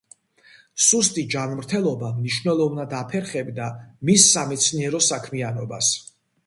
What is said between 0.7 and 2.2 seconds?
სუსტი ჯანმრთელობა